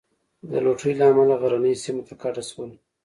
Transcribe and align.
د 0.49 0.51
لوټرۍ 0.65 0.93
له 0.99 1.05
امله 1.11 1.35
غرنیو 1.41 1.81
سیمو 1.83 2.01
ته 2.07 2.13
کډه 2.21 2.43
شول. 2.49 2.71